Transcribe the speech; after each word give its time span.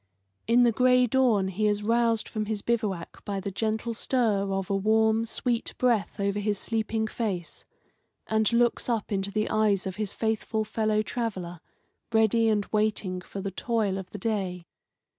In 0.47 0.63
the 0.63 0.71
gray 0.71 1.05
dawn 1.05 1.49
he 1.49 1.67
is 1.67 1.83
roused 1.83 2.27
from 2.27 2.47
his 2.47 2.63
bivouac 2.63 3.23
by 3.23 3.39
the 3.39 3.51
gentle 3.51 3.93
stir 3.93 4.51
of 4.51 4.67
a 4.71 4.75
warm, 4.75 5.25
sweet 5.25 5.75
breath 5.77 6.19
over 6.19 6.39
his 6.39 6.57
sleeping 6.57 7.05
face, 7.05 7.65
and 8.25 8.51
looks 8.51 8.89
up 8.89 9.11
into 9.11 9.29
the 9.29 9.47
eyes 9.51 9.85
of 9.85 9.97
his 9.97 10.11
faithful 10.11 10.63
fellow 10.63 11.03
traveller, 11.03 11.59
ready 12.11 12.49
and 12.49 12.65
waiting 12.71 13.21
for 13.21 13.41
the 13.41 13.51
toil 13.51 13.99
of 13.99 14.09
the 14.09 14.17
day. 14.17 14.65